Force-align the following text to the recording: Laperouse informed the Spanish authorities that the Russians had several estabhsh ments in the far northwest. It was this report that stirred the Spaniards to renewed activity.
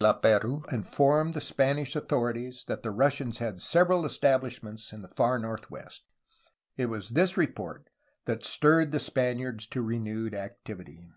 Laperouse 0.00 0.72
informed 0.72 1.34
the 1.34 1.40
Spanish 1.40 1.96
authorities 1.96 2.64
that 2.68 2.84
the 2.84 2.92
Russians 2.92 3.38
had 3.38 3.60
several 3.60 4.04
estabhsh 4.04 4.62
ments 4.62 4.92
in 4.92 5.02
the 5.02 5.08
far 5.08 5.36
northwest. 5.36 6.04
It 6.76 6.86
was 6.86 7.08
this 7.08 7.36
report 7.36 7.88
that 8.24 8.44
stirred 8.44 8.92
the 8.92 9.00
Spaniards 9.00 9.66
to 9.66 9.82
renewed 9.82 10.32
activity. 10.32 11.08